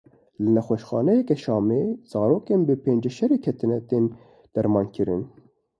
[0.41, 4.05] Li nexweşxaneyeke Şamê zarokên bi penceşêrê ketine tên
[4.53, 5.23] dermankirin.